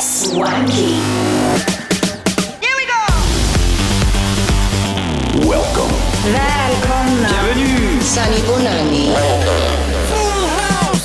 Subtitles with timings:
[0.00, 0.96] Swanky.
[2.64, 3.02] Here we go.
[5.46, 5.92] Welcome.
[6.24, 7.28] Välkomna.
[7.28, 8.00] Bienvenue.
[8.00, 9.12] Sani Bonani.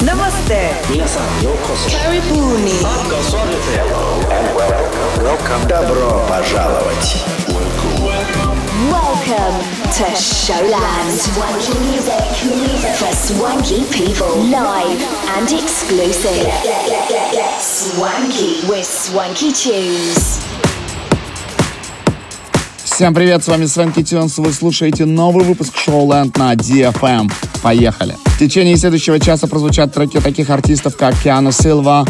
[0.05, 0.71] Namaste.
[0.89, 1.89] Minasan yokoso.
[1.91, 2.79] Karibuni.
[5.21, 5.67] Welcome.
[5.67, 7.40] Добро пожаловать.
[9.21, 9.61] Welcome
[9.97, 11.11] to Showland.
[11.13, 12.23] Swanky music,
[12.97, 14.35] for swanky people.
[14.49, 14.99] Live
[15.37, 16.47] and exclusive.
[17.59, 20.41] Swanky with Swanky Tunes.
[22.83, 27.31] Всем привет, с вами Свенки Тюнс, вы слушаете новый выпуск шоу Land на DFM.
[27.61, 28.15] Поехали!
[28.25, 32.05] В течение следующего часа прозвучат треки таких артистов, как Киана Силва,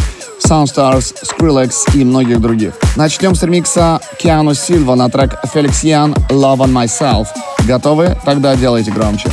[0.52, 2.73] Soundstars, Skrillex и многих других.
[2.98, 7.27] Начнем с ремикса Киану Сильва на трек Феликс Ян «Love on Myself».
[7.66, 8.18] Готовы?
[8.26, 9.30] Тогда делайте громче.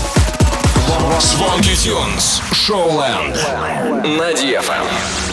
[1.19, 3.37] Swanky Tunes, Showland,
[4.17, 4.77] Надьефа.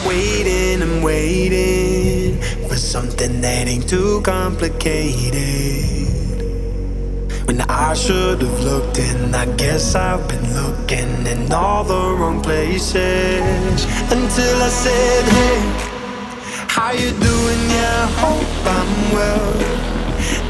[0.08, 6.05] Waiting, I'm waiting for something that ain't too complicated.
[7.46, 12.42] When I should have looked in, I guess I've been looking in all the wrong
[12.42, 13.86] places.
[14.10, 15.60] Until I said, Hey,
[16.68, 17.62] how you doing?
[17.70, 19.54] Yeah, hope I'm well.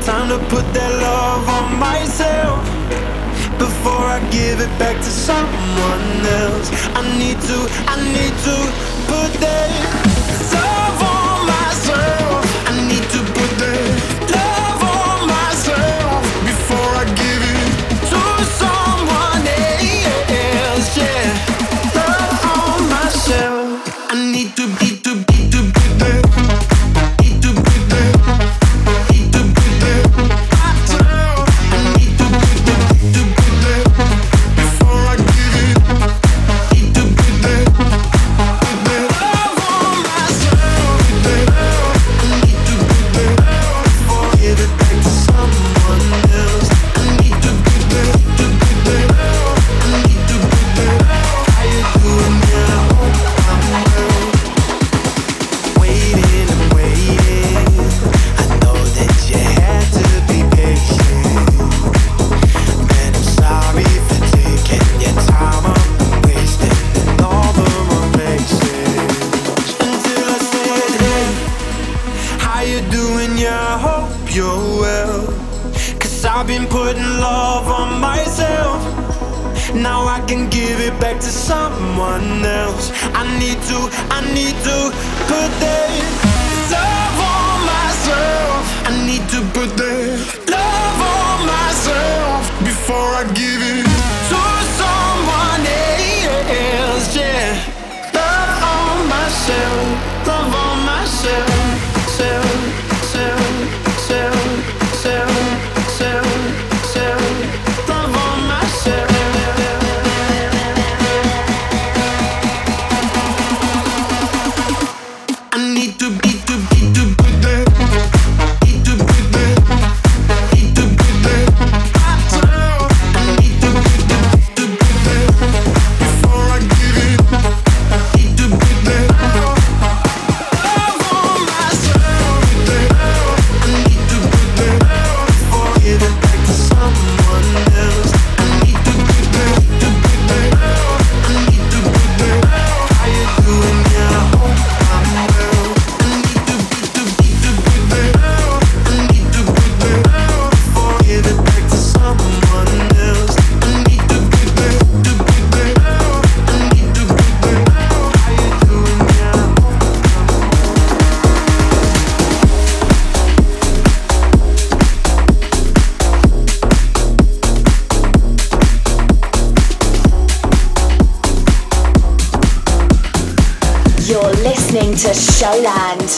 [0.03, 2.63] Time to put that love on myself
[3.59, 6.69] before I give it back to someone else.
[6.95, 7.57] I need to,
[7.91, 8.55] I need to
[9.11, 10.74] put that.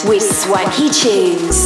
[0.08, 1.57] with Swanky Tunes.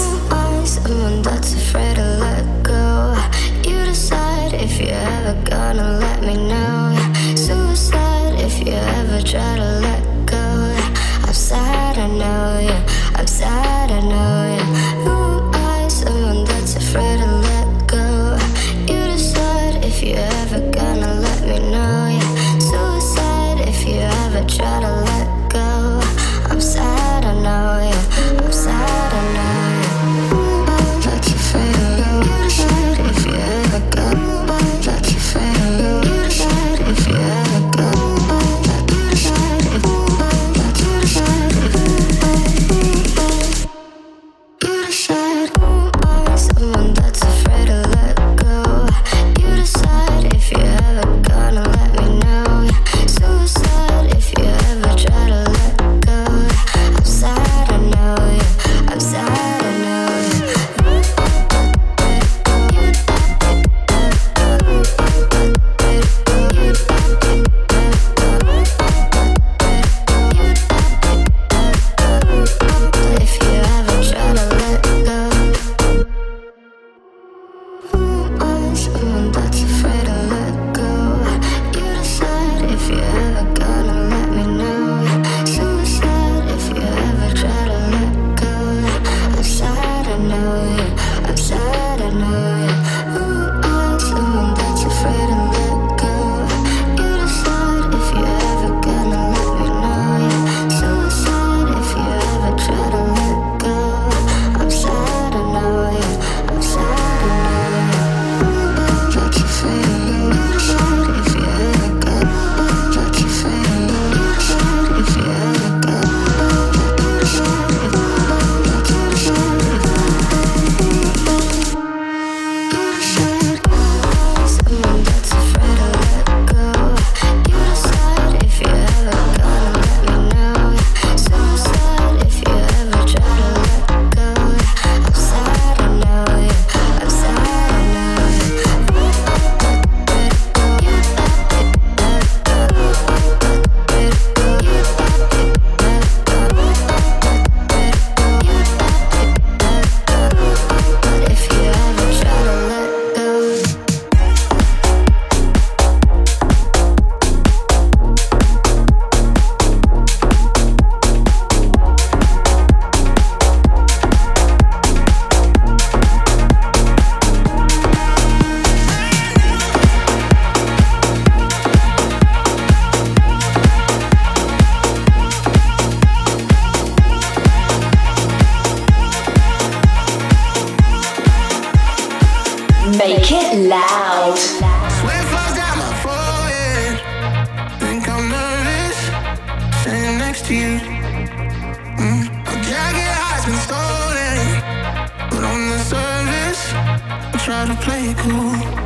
[198.02, 198.82] Try to play it cool.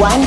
[0.00, 0.22] One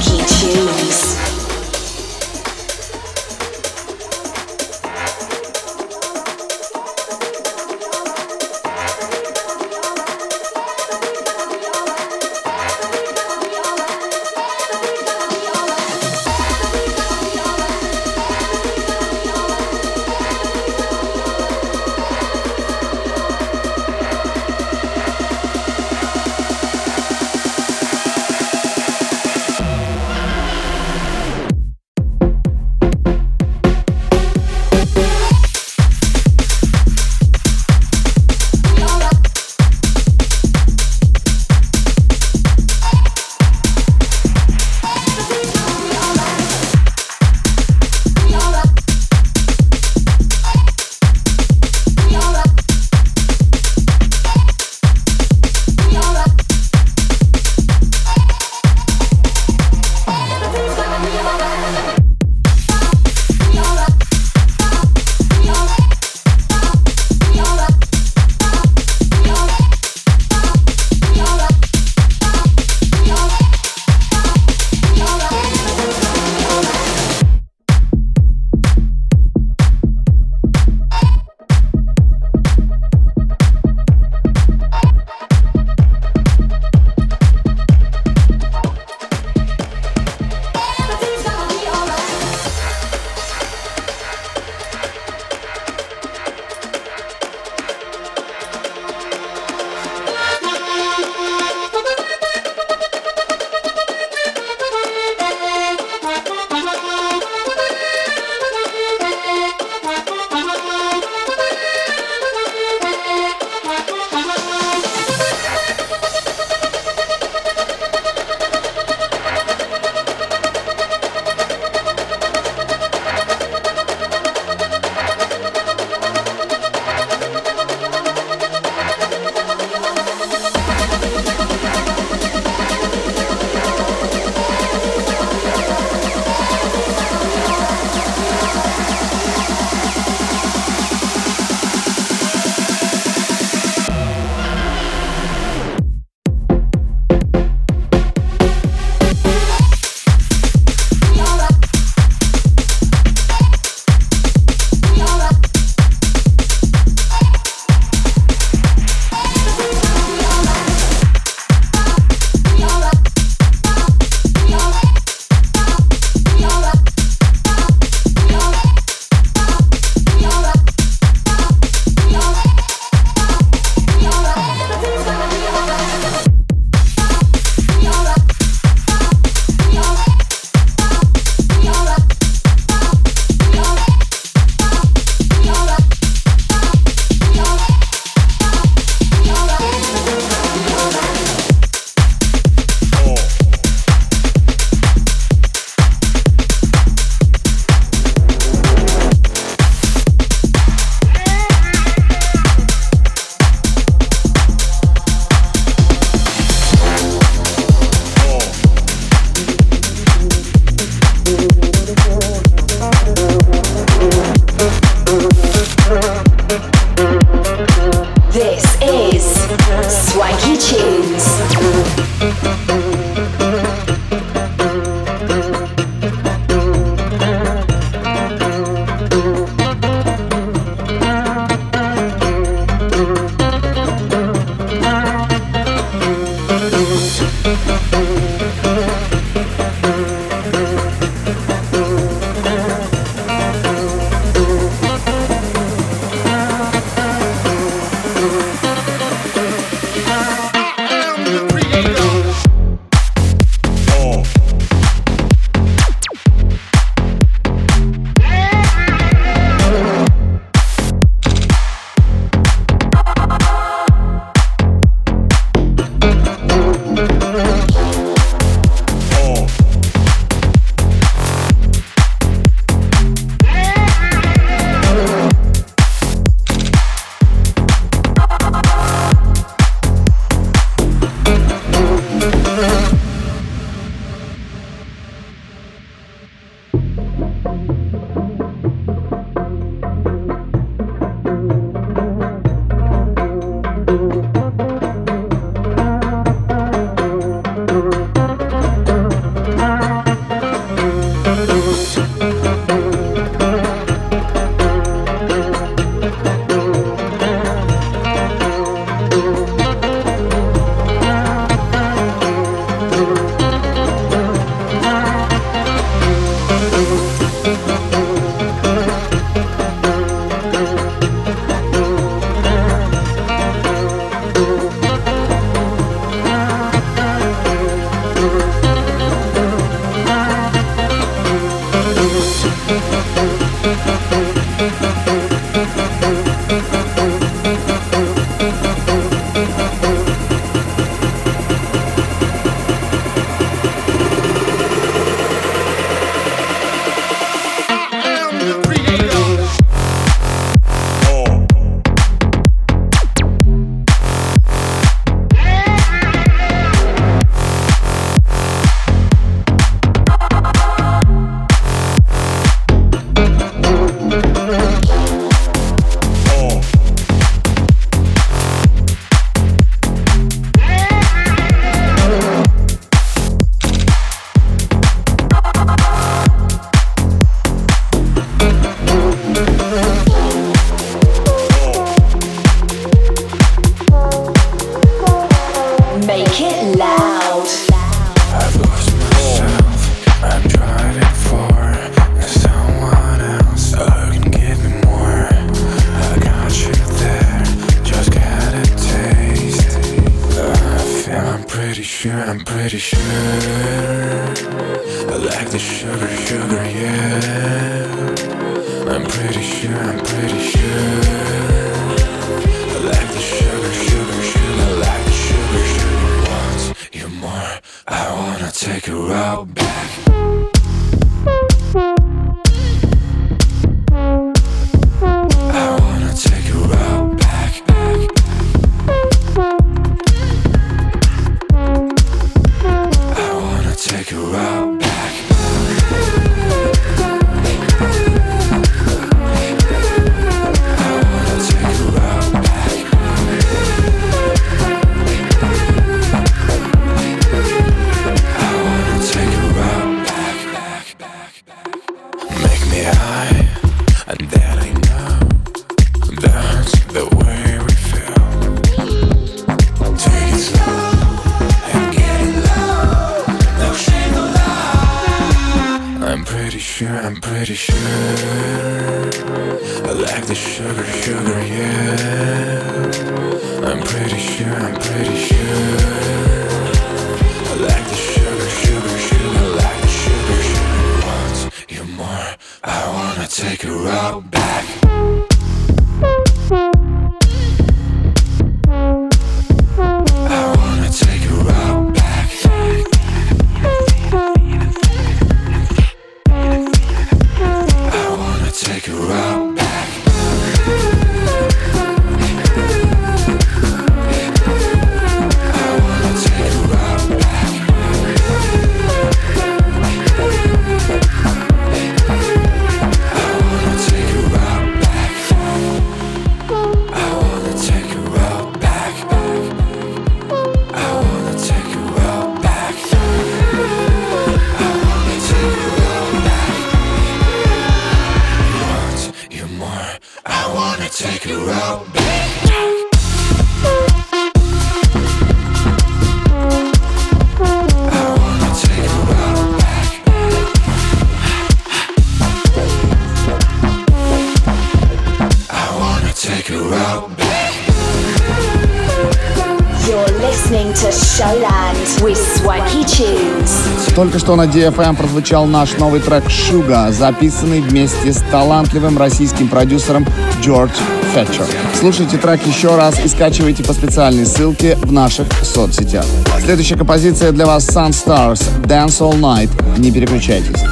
[554.23, 560.07] что на DFM эм прозвучал наш новый трек «Шуга», записанный вместе с талантливым российским продюсером
[560.41, 560.71] Джордж
[561.13, 561.45] Фетчер.
[561.77, 566.05] Слушайте трек еще раз и скачивайте по специальной ссылке в наших соцсетях.
[566.41, 569.49] Следующая композиция для вас Sun Stars «Dance All Night».
[569.77, 570.63] Не переключайтесь.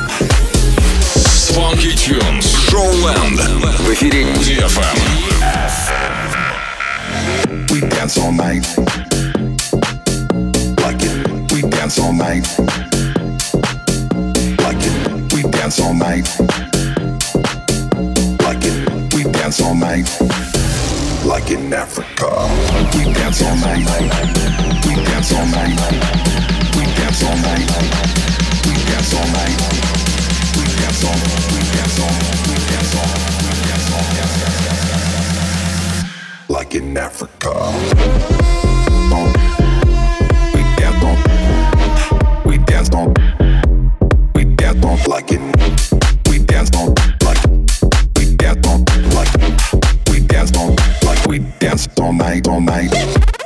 [1.51, 2.55] Funky Tunes.
[2.69, 3.37] Showland.
[3.79, 4.97] В эфире DFM.
[5.41, 5.91] Эм.
[7.67, 8.65] We dance all night.
[11.51, 12.47] We dance all night.
[15.71, 16.27] dance all night.
[18.41, 20.09] Like it, we dance all night.
[21.23, 22.27] Like in Africa,
[22.93, 23.87] we dance all night.
[24.85, 25.79] We dance all night.
[26.75, 27.69] We dance all night.
[28.65, 29.55] We dance all night.
[30.57, 31.19] We dance all.
[31.53, 32.15] We dance all.
[32.47, 33.13] We dance all.
[33.45, 34.13] We dance all.
[36.49, 37.53] Like in Africa.
[51.31, 53.40] We dance all night, all night.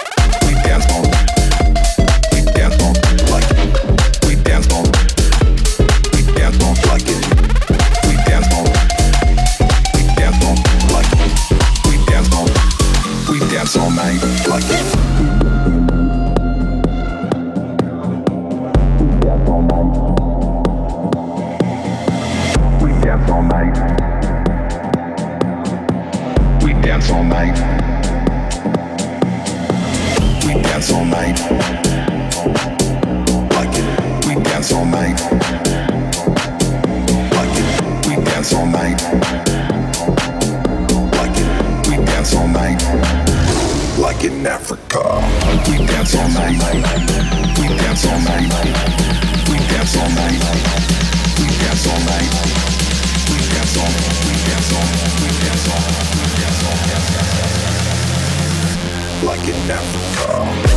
[59.72, 60.75] Africa.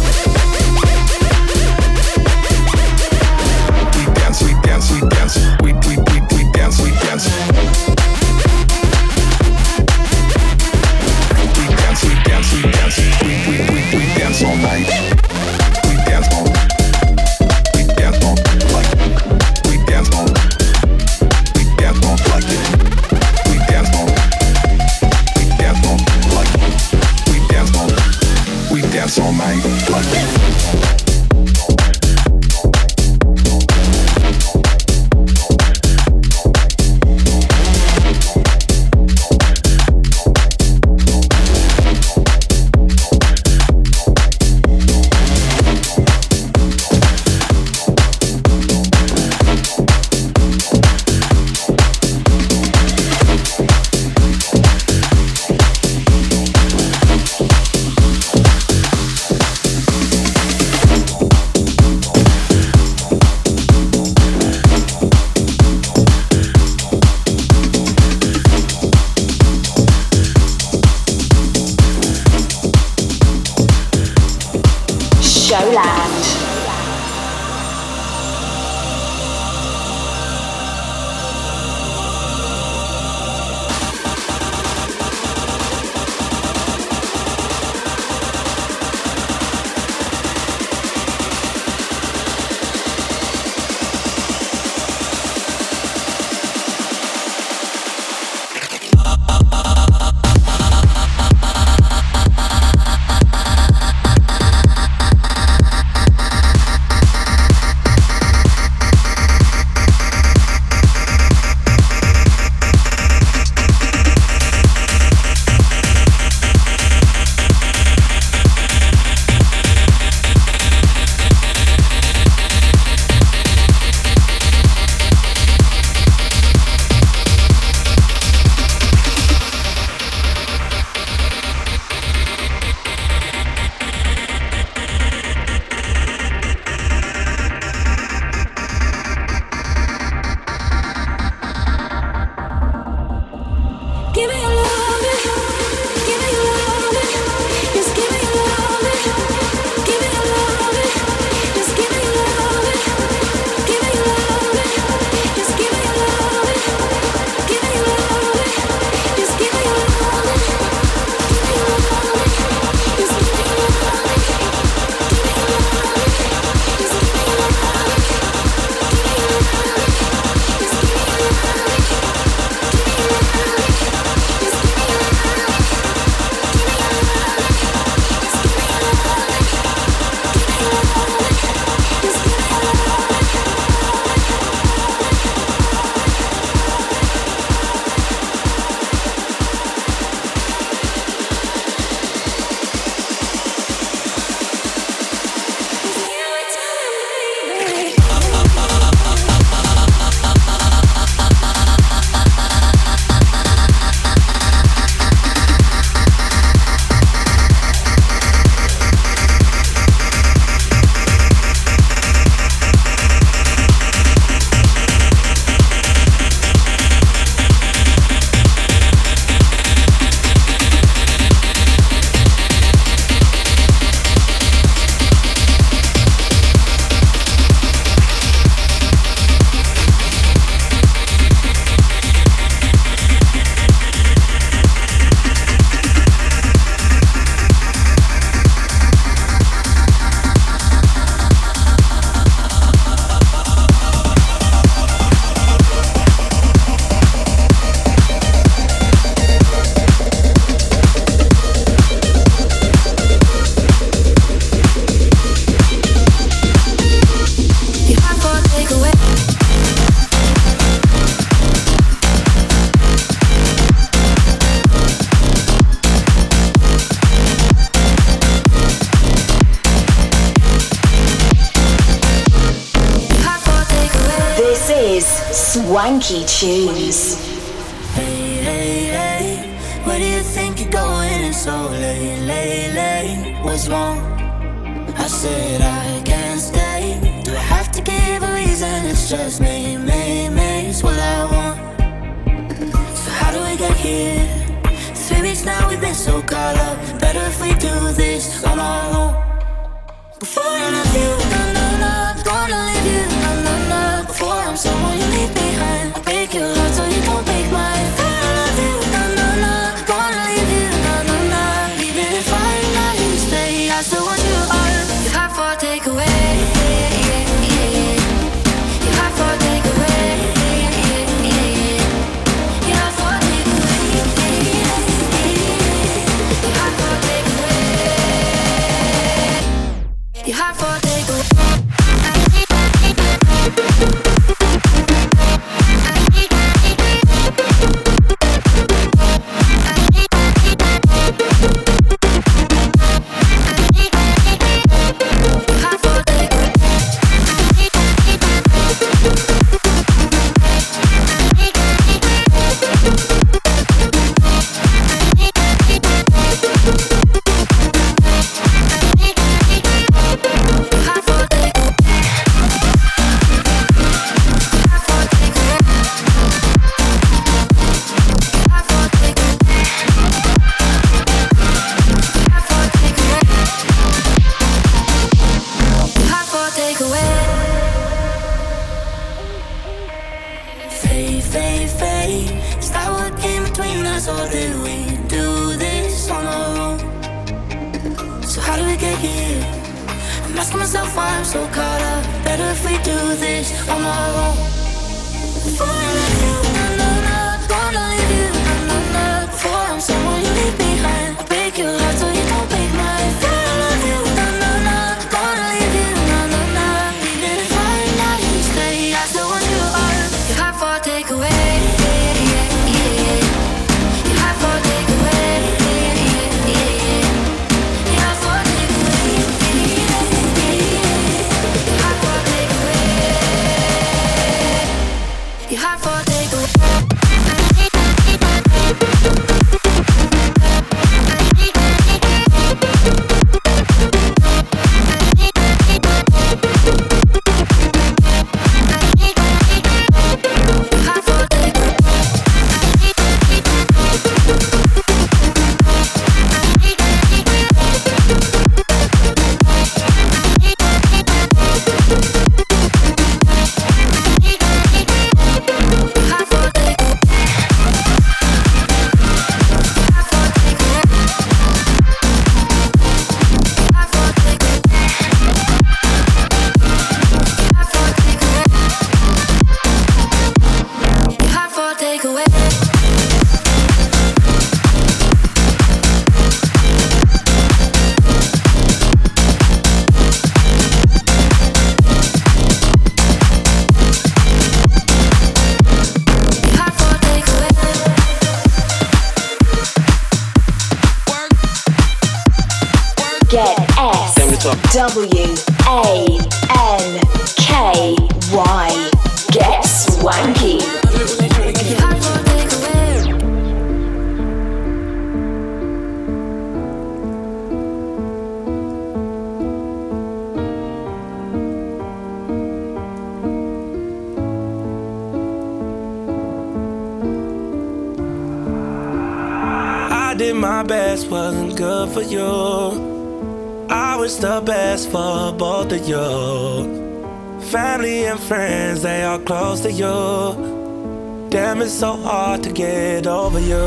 [529.68, 531.28] to you.
[531.30, 533.66] Damn, it's so hard to get over you.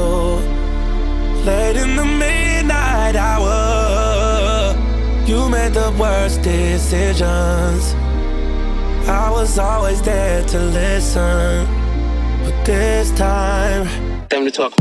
[1.46, 4.76] Late in the midnight hour,
[5.26, 7.94] you made the worst decisions.
[9.08, 11.68] I was always there to listen,
[12.44, 13.88] but this time,
[14.30, 14.81] time to talk.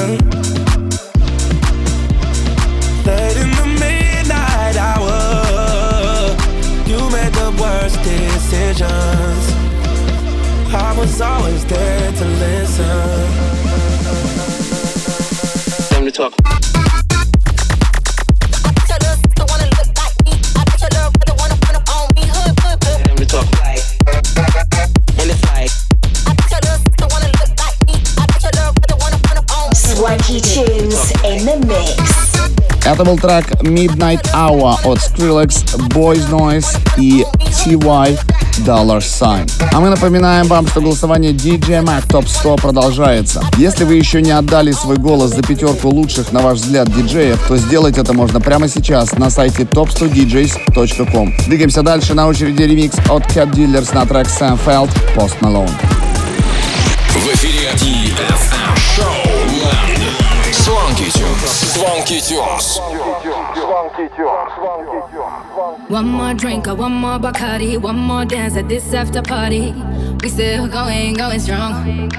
[10.73, 13.60] I was always there to listen
[32.91, 36.67] Это был трек Midnight Hour от Skrillex, Boys Noise
[36.97, 37.25] и
[37.65, 38.19] TY
[38.65, 39.49] Dollar Sign.
[39.71, 43.41] А мы напоминаем вам, что голосование DJ Mag Top 100 продолжается.
[43.57, 47.55] Если вы еще не отдали свой голос за пятерку лучших, на ваш взгляд, диджеев, то
[47.55, 51.33] сделать это можно прямо сейчас на сайте top100djs.com.
[51.47, 52.13] Двигаемся дальше.
[52.13, 55.71] На очереди ремикс от Cat Dealers на трек Sam Feld Post Malone.
[57.07, 59.30] В эфире DFM Show.
[62.11, 62.77] Swanky Tunes.
[65.87, 69.71] One more drink or one more Bacardi, one more dance at this after party.
[70.21, 72.09] We still going, going strong.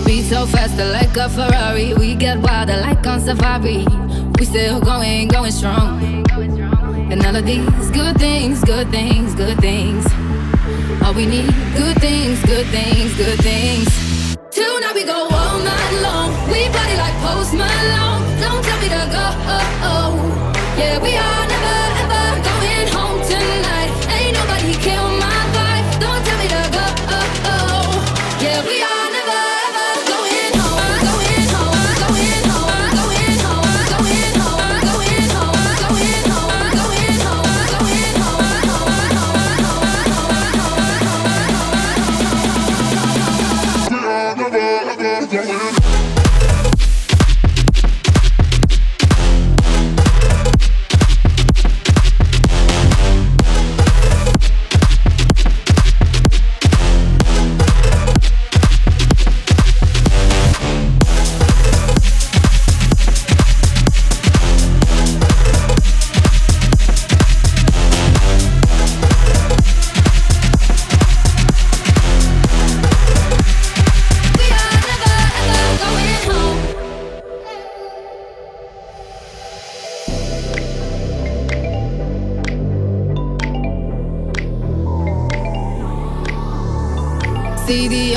[0.00, 1.92] Speed so faster like a Ferrari.
[1.92, 3.84] We get wilder like on safari.
[4.38, 6.02] We still going, going strong.
[7.12, 10.06] And all of these good things, good things, good things.
[11.04, 14.36] All we need, good things, good things, good things.
[14.50, 16.32] Tonight we go all night long.
[16.50, 18.23] We party like Post Malone.
[18.40, 19.24] Don't tell me to go.
[20.76, 21.43] Yeah, we are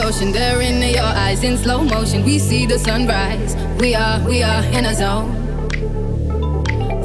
[0.08, 2.24] ocean, they're in your eyes in slow motion.
[2.24, 3.58] We see the sunrise.
[3.78, 5.30] We are, we are in a zone.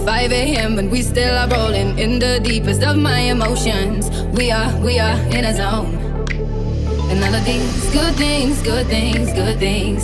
[0.06, 0.78] 5 a.m.
[0.78, 4.08] and we still are rolling in the deepest of my emotions.
[4.38, 5.94] We are, we are in a zone.
[7.10, 10.02] And all of these good things, good things, good things.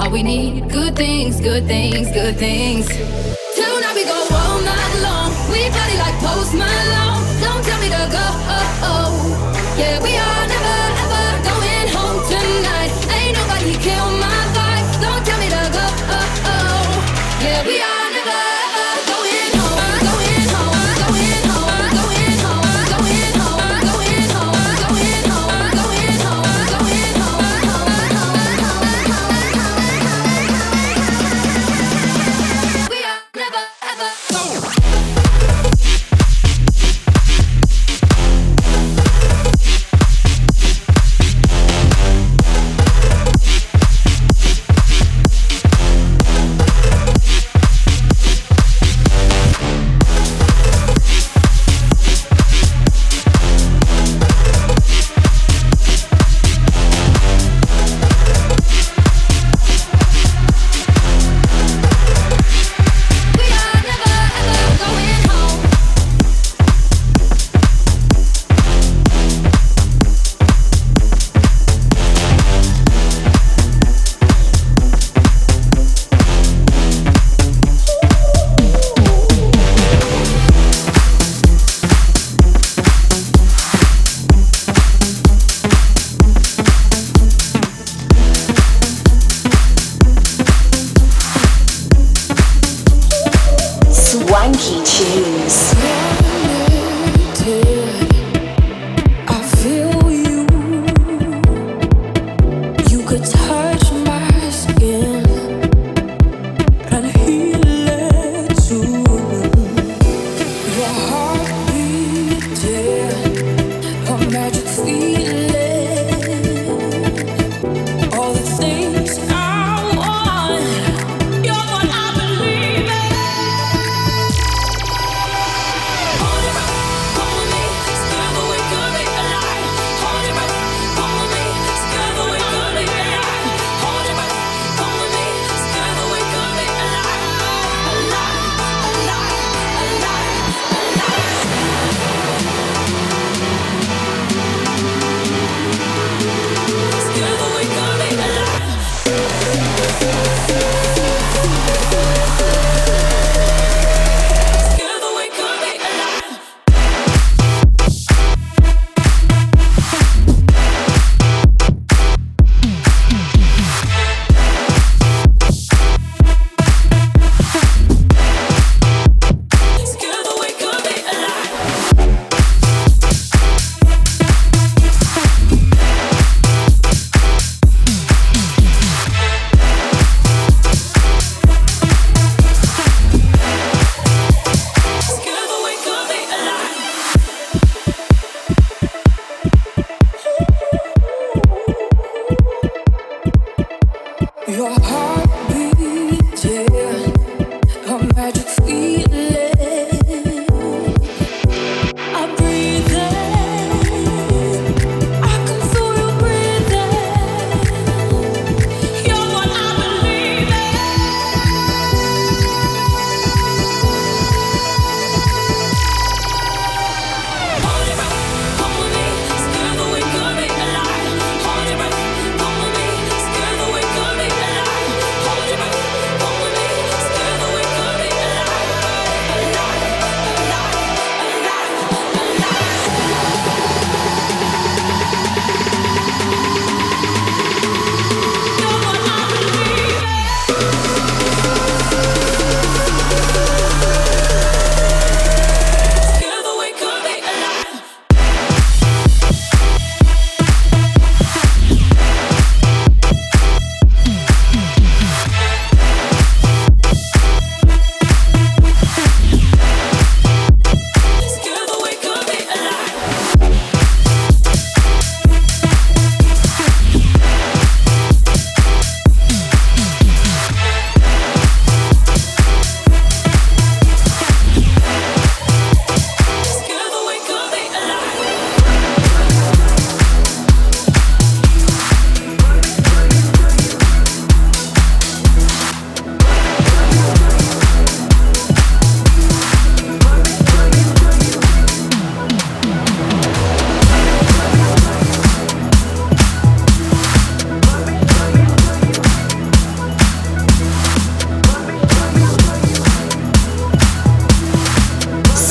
[0.00, 2.88] All we need, good things, good things, good things.
[2.88, 5.30] Tonight we go all night long.
[5.52, 7.22] We party like Post Malone.
[7.44, 8.26] Don't tell me to go.
[8.56, 9.76] Oh, oh.
[9.76, 10.39] Yeah, we are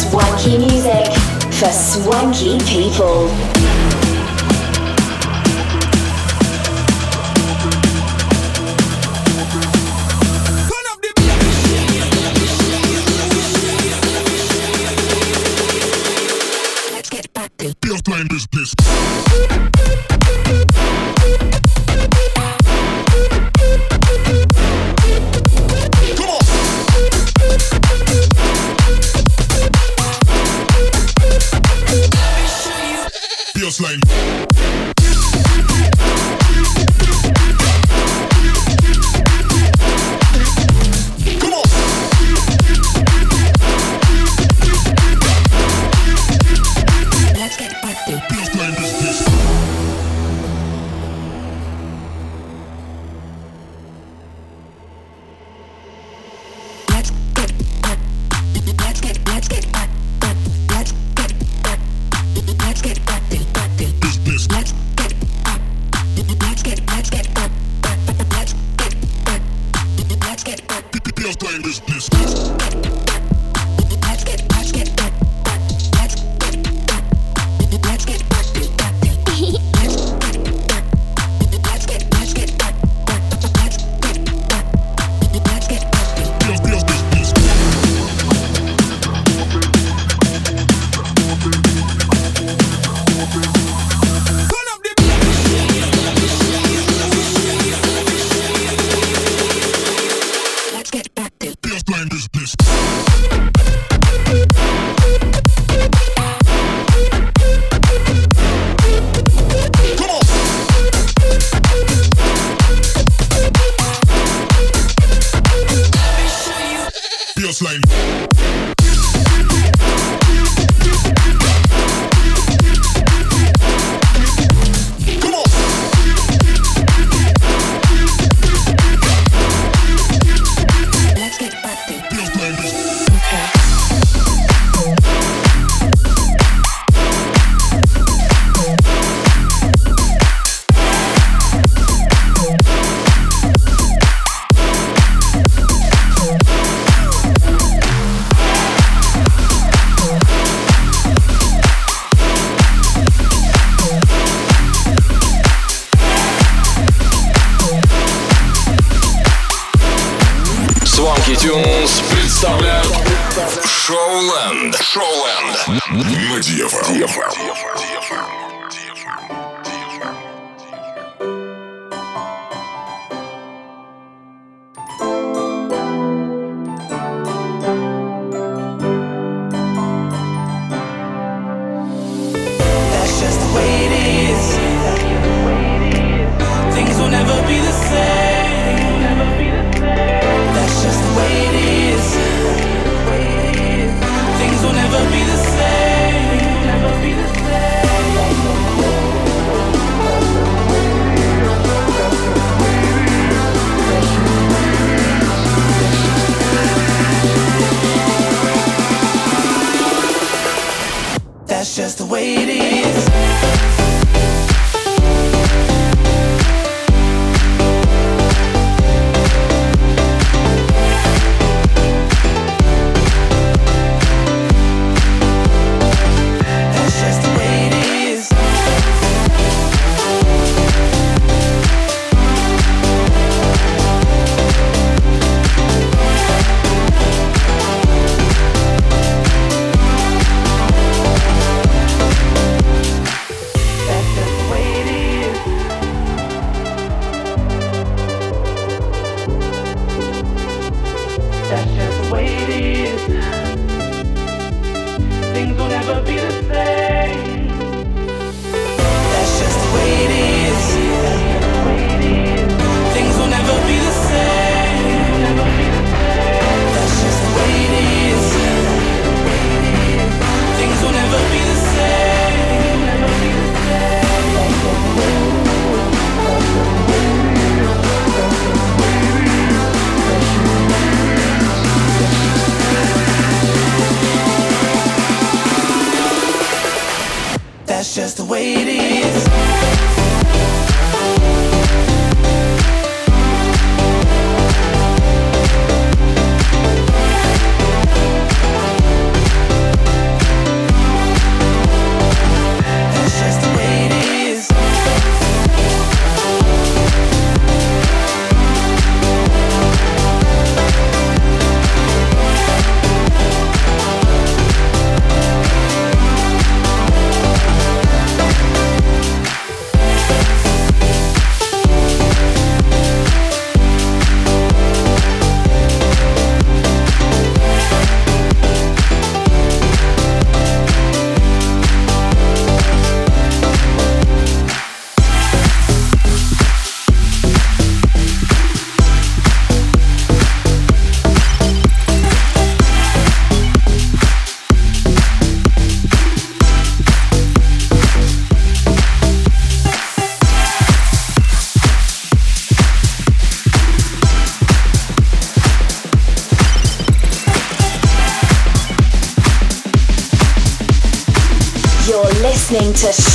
[0.10, 1.14] swanky music
[1.54, 3.28] for swanky people.
[16.92, 17.76] Let's get back to
[18.50, 19.49] business.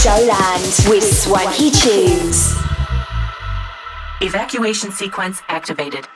[0.04, 2.52] Showland with Swanky Tunes.
[4.20, 6.06] Evacuation sequence activated.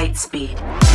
[0.00, 0.89] light speed.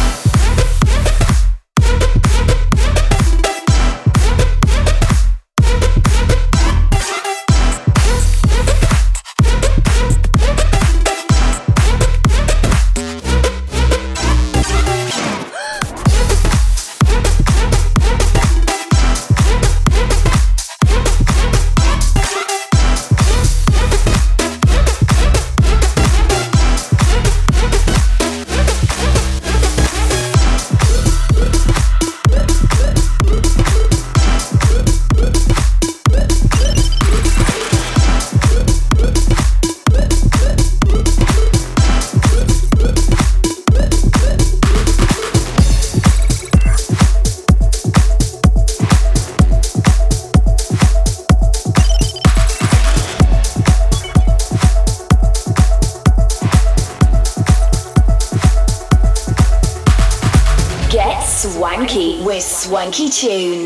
[63.09, 63.64] tune.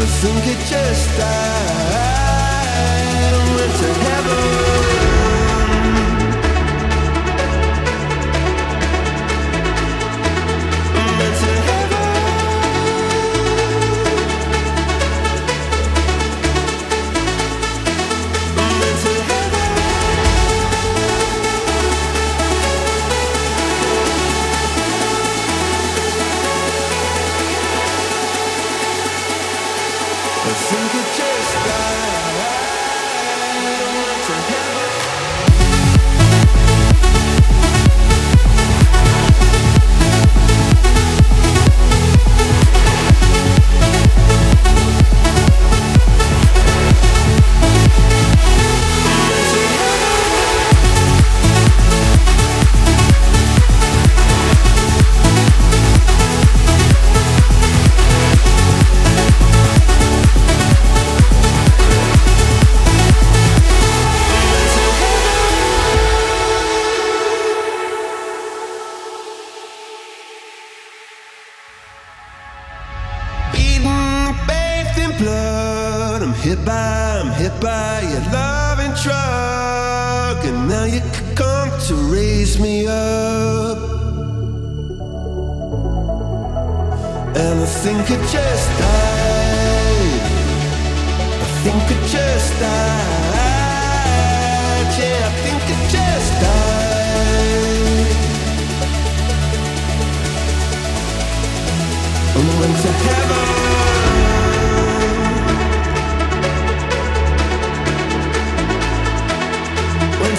[0.00, 2.19] I think it just died.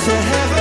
[0.03, 0.60] To heaven.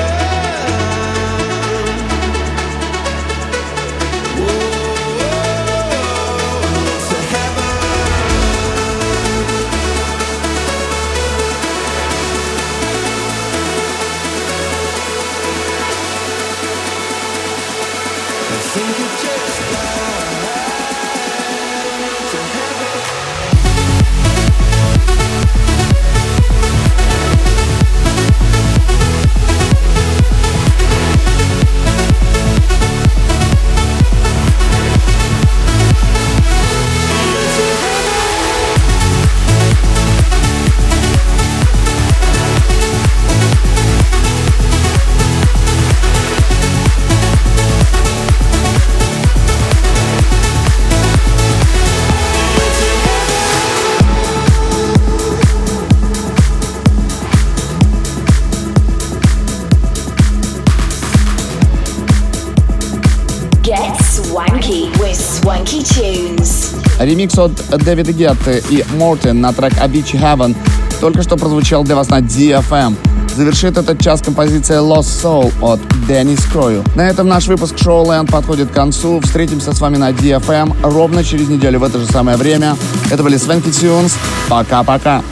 [67.21, 67.53] Ремикс от
[67.85, 70.57] Дэвида Гетты и Мортин на трек Avicii Heaven
[71.03, 72.97] только что прозвучал для вас на DFM.
[73.37, 76.83] Завершит этот час композиция Lost Soul от Деннис Крою.
[76.95, 79.21] На этом наш выпуск шоу Land подходит к концу.
[79.21, 82.75] Встретимся с вами на DFM ровно через неделю в это же самое время.
[83.11, 84.15] Это были Свенки Tunes.
[84.49, 85.23] Пока-пока.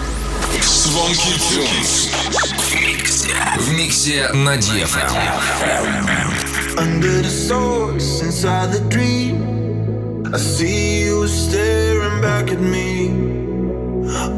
[0.52, 2.10] Тюнс.
[3.56, 5.08] В миксе на DFM.
[6.76, 9.57] Under the source, inside the dream,
[10.38, 13.08] I see you staring back at me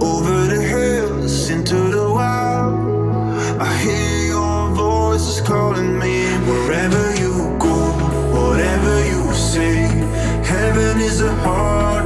[0.00, 2.80] over the hills into the wild.
[3.60, 7.76] I hear your voices calling me wherever you go,
[8.32, 9.88] whatever you say.
[10.42, 11.99] Heaven is a heart.